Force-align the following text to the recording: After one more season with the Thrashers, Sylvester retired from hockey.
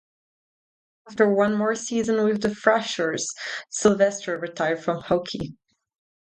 After 1.07 1.29
one 1.29 1.53
more 1.53 1.75
season 1.75 2.23
with 2.23 2.41
the 2.41 2.55
Thrashers, 2.55 3.29
Sylvester 3.69 4.35
retired 4.39 4.83
from 4.83 4.99
hockey. 4.99 5.53